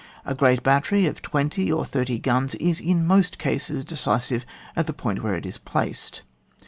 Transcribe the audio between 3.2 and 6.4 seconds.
cases decisive at the point where it is placed.